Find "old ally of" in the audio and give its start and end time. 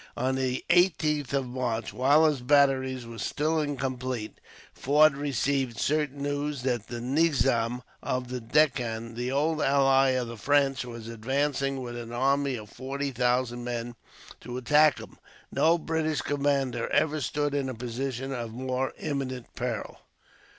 9.31-10.27